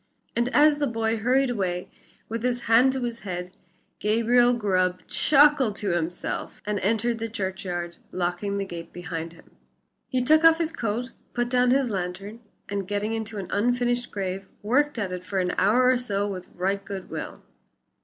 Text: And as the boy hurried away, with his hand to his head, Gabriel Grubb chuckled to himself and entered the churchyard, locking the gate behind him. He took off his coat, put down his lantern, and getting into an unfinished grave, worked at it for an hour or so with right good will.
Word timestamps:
And 0.35 0.49
as 0.49 0.79
the 0.79 0.87
boy 0.87 1.17
hurried 1.17 1.51
away, 1.51 1.87
with 2.27 2.41
his 2.41 2.61
hand 2.61 2.91
to 2.93 3.03
his 3.03 3.19
head, 3.19 3.51
Gabriel 3.99 4.51
Grubb 4.51 5.05
chuckled 5.05 5.75
to 5.75 5.91
himself 5.93 6.59
and 6.65 6.79
entered 6.79 7.19
the 7.19 7.29
churchyard, 7.29 7.97
locking 8.11 8.57
the 8.57 8.65
gate 8.65 8.91
behind 8.91 9.33
him. 9.33 9.51
He 10.07 10.23
took 10.23 10.43
off 10.43 10.57
his 10.57 10.71
coat, 10.71 11.11
put 11.35 11.49
down 11.49 11.69
his 11.69 11.91
lantern, 11.91 12.39
and 12.67 12.87
getting 12.87 13.13
into 13.13 13.37
an 13.37 13.51
unfinished 13.51 14.09
grave, 14.09 14.47
worked 14.63 14.97
at 14.97 15.11
it 15.11 15.23
for 15.23 15.37
an 15.37 15.53
hour 15.59 15.87
or 15.89 15.97
so 15.97 16.27
with 16.27 16.47
right 16.55 16.83
good 16.83 17.11
will. 17.11 17.43